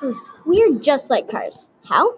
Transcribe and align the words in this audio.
We're 0.00 0.78
just 0.78 1.10
like 1.10 1.28
cars. 1.28 1.68
How? 1.88 2.16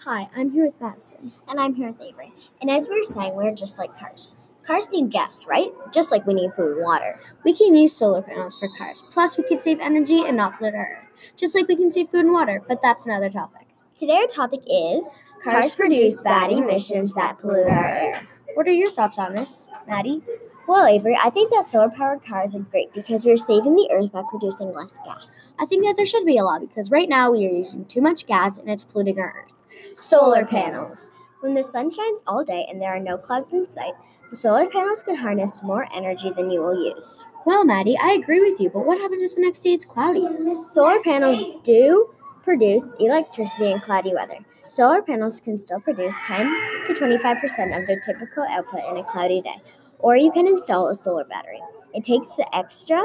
Hi, 0.00 0.30
I'm 0.34 0.50
here 0.50 0.64
with 0.64 0.80
Madison. 0.80 1.32
And 1.48 1.60
I'm 1.60 1.74
here 1.74 1.88
with 1.88 2.00
Avery. 2.00 2.32
And 2.62 2.70
as 2.70 2.88
we 2.88 2.98
were 2.98 3.04
saying, 3.04 3.34
we're 3.34 3.54
just 3.54 3.78
like 3.78 3.94
cars. 3.98 4.36
Cars 4.68 4.90
need 4.90 5.08
gas, 5.08 5.46
right? 5.48 5.70
Just 5.94 6.10
like 6.10 6.26
we 6.26 6.34
need 6.34 6.52
food 6.52 6.76
and 6.76 6.84
water. 6.84 7.18
We 7.42 7.54
can 7.54 7.74
use 7.74 7.96
solar 7.96 8.20
panels 8.20 8.54
for 8.54 8.68
cars. 8.76 9.02
Plus, 9.08 9.38
we 9.38 9.44
can 9.44 9.60
save 9.62 9.80
energy 9.80 10.26
and 10.26 10.36
not 10.36 10.58
pollute 10.58 10.74
our 10.74 10.82
earth. 10.82 11.32
Just 11.36 11.54
like 11.54 11.68
we 11.68 11.74
can 11.76 11.90
save 11.90 12.10
food 12.10 12.26
and 12.26 12.34
water, 12.34 12.62
but 12.68 12.82
that's 12.82 13.06
another 13.06 13.30
topic. 13.30 13.66
Today 13.96 14.16
our 14.16 14.26
topic 14.26 14.60
is 14.70 15.22
Cars 15.42 15.74
produce 15.74 16.20
bad 16.20 16.52
emissions 16.52 17.14
that 17.14 17.38
pollute 17.38 17.66
our 17.66 17.86
air. 17.86 18.26
What 18.52 18.68
are 18.68 18.72
your 18.72 18.90
thoughts 18.90 19.18
on 19.18 19.34
this, 19.34 19.68
Maddie? 19.88 20.22
Well, 20.66 20.86
Avery, 20.86 21.16
I 21.16 21.30
think 21.30 21.50
that 21.50 21.64
solar 21.64 21.88
powered 21.88 22.22
cars 22.22 22.54
are 22.54 22.58
great 22.58 22.92
because 22.92 23.24
we're 23.24 23.38
saving 23.38 23.74
the 23.74 23.88
earth 23.90 24.12
by 24.12 24.22
producing 24.28 24.74
less 24.74 24.98
gas. 25.02 25.54
I 25.58 25.64
think 25.64 25.82
that 25.86 25.96
there 25.96 26.04
should 26.04 26.26
be 26.26 26.36
a 26.36 26.44
law 26.44 26.58
because 26.58 26.90
right 26.90 27.08
now 27.08 27.30
we 27.30 27.46
are 27.46 27.50
using 27.50 27.86
too 27.86 28.02
much 28.02 28.26
gas 28.26 28.58
and 28.58 28.68
it's 28.68 28.84
polluting 28.84 29.18
our 29.18 29.46
earth. 29.46 29.96
Solar 29.96 30.44
panels. 30.44 31.10
When 31.40 31.54
the 31.54 31.62
sun 31.62 31.90
shines 31.90 32.22
all 32.26 32.44
day 32.44 32.66
and 32.68 32.82
there 32.82 32.94
are 32.94 32.98
no 32.98 33.16
clouds 33.16 33.52
in 33.52 33.68
sight, 33.70 33.94
the 34.30 34.36
solar 34.36 34.66
panels 34.66 35.04
can 35.04 35.14
harness 35.14 35.62
more 35.62 35.86
energy 35.94 36.30
than 36.30 36.50
you 36.50 36.60
will 36.60 36.84
use. 36.84 37.22
Well, 37.46 37.64
Maddie, 37.64 37.96
I 37.96 38.10
agree 38.12 38.40
with 38.40 38.60
you, 38.60 38.70
but 38.70 38.84
what 38.84 38.98
happens 38.98 39.22
if 39.22 39.34
the 39.36 39.40
next 39.40 39.60
day 39.60 39.72
it's 39.72 39.84
cloudy? 39.84 40.26
Solar 40.72 41.00
panels 41.00 41.42
do 41.62 42.10
produce 42.42 42.92
electricity 42.98 43.70
in 43.70 43.80
cloudy 43.80 44.12
weather. 44.12 44.38
Solar 44.68 45.00
panels 45.00 45.40
can 45.40 45.58
still 45.58 45.80
produce 45.80 46.16
10 46.26 46.46
to 46.86 46.92
25% 46.92 47.80
of 47.80 47.86
their 47.86 48.00
typical 48.00 48.44
output 48.50 48.80
in 48.90 48.96
a 48.96 49.04
cloudy 49.04 49.40
day, 49.40 49.56
or 50.00 50.16
you 50.16 50.32
can 50.32 50.46
install 50.46 50.88
a 50.88 50.94
solar 50.94 51.24
battery. 51.24 51.60
It 51.94 52.02
takes 52.04 52.28
the 52.30 52.54
extra 52.54 53.02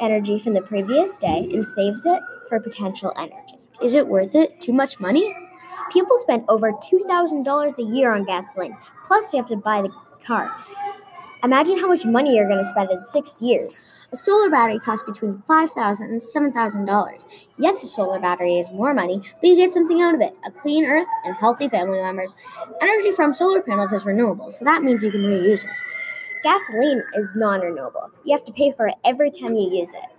energy 0.00 0.38
from 0.38 0.54
the 0.54 0.62
previous 0.62 1.16
day 1.18 1.48
and 1.52 1.64
saves 1.66 2.06
it 2.06 2.20
for 2.48 2.60
potential 2.60 3.12
energy. 3.16 3.58
Is 3.82 3.94
it 3.94 4.08
worth 4.08 4.34
it? 4.34 4.60
Too 4.60 4.72
much 4.72 4.98
money? 4.98 5.32
People 5.92 6.18
spend 6.18 6.44
over 6.48 6.72
$2,000 6.72 7.78
a 7.78 7.82
year 7.82 8.14
on 8.14 8.24
gasoline, 8.24 8.76
plus, 9.06 9.32
you 9.32 9.38
have 9.38 9.48
to 9.48 9.56
buy 9.56 9.82
the 9.82 9.90
car. 10.24 10.54
Imagine 11.44 11.78
how 11.78 11.86
much 11.86 12.04
money 12.04 12.34
you're 12.34 12.48
going 12.48 12.62
to 12.62 12.68
spend 12.68 12.90
in 12.90 13.06
six 13.06 13.40
years. 13.40 13.94
A 14.12 14.16
solar 14.16 14.50
battery 14.50 14.80
costs 14.80 15.04
between 15.04 15.34
$5,000 15.48 16.00
and 16.00 16.20
$7,000. 16.20 17.26
Yes, 17.58 17.82
a 17.84 17.86
solar 17.86 18.18
battery 18.18 18.58
is 18.58 18.68
more 18.70 18.92
money, 18.92 19.20
but 19.40 19.46
you 19.48 19.54
get 19.54 19.70
something 19.70 20.02
out 20.02 20.16
of 20.16 20.20
it 20.20 20.34
a 20.44 20.50
clean 20.50 20.84
earth 20.84 21.06
and 21.24 21.36
healthy 21.36 21.68
family 21.68 22.02
members. 22.02 22.34
Energy 22.82 23.12
from 23.12 23.34
solar 23.34 23.62
panels 23.62 23.92
is 23.92 24.04
renewable, 24.04 24.50
so 24.50 24.64
that 24.64 24.82
means 24.82 25.04
you 25.04 25.12
can 25.12 25.22
reuse 25.22 25.64
it. 25.64 25.70
Gasoline 26.42 27.02
is 27.14 27.32
non 27.36 27.60
renewable. 27.60 28.10
You 28.24 28.36
have 28.36 28.44
to 28.44 28.52
pay 28.52 28.72
for 28.72 28.88
it 28.88 28.94
every 29.04 29.30
time 29.30 29.54
you 29.54 29.70
use 29.70 29.92
it. 29.92 30.17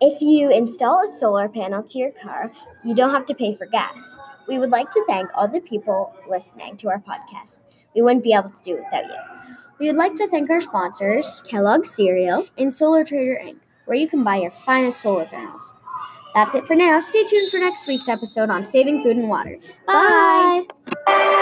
If 0.00 0.22
you 0.22 0.50
install 0.50 1.04
a 1.04 1.08
solar 1.08 1.48
panel 1.48 1.82
to 1.82 1.98
your 1.98 2.12
car, 2.12 2.50
you 2.84 2.94
don't 2.94 3.10
have 3.10 3.26
to 3.26 3.34
pay 3.34 3.54
for 3.54 3.66
gas. 3.66 4.18
We 4.48 4.58
would 4.58 4.70
like 4.70 4.90
to 4.90 5.04
thank 5.06 5.28
all 5.34 5.46
the 5.46 5.60
people 5.60 6.14
listening 6.28 6.76
to 6.78 6.88
our 6.88 7.00
podcast. 7.00 7.62
We 7.94 8.02
wouldn't 8.02 8.24
be 8.24 8.32
able 8.32 8.48
to 8.48 8.62
do 8.62 8.76
it 8.76 8.84
without 8.84 9.04
you. 9.04 9.56
We 9.78 9.86
would 9.88 9.96
like 9.96 10.14
to 10.16 10.28
thank 10.28 10.50
our 10.50 10.60
sponsors, 10.60 11.42
Kellogg's 11.46 11.94
Cereal 11.94 12.46
and 12.58 12.74
Solar 12.74 13.04
Trader 13.04 13.38
Inc., 13.42 13.58
where 13.84 13.98
you 13.98 14.08
can 14.08 14.24
buy 14.24 14.36
your 14.36 14.50
finest 14.50 15.00
solar 15.00 15.26
panels. 15.26 15.74
That's 16.34 16.54
it 16.54 16.66
for 16.66 16.76
now. 16.76 17.00
Stay 17.00 17.24
tuned 17.24 17.50
for 17.50 17.58
next 17.58 17.86
week's 17.86 18.08
episode 18.08 18.50
on 18.50 18.64
saving 18.64 19.02
food 19.02 19.16
and 19.16 19.28
water. 19.28 19.58
Bye. 19.86 20.64
Bye. 21.06 21.36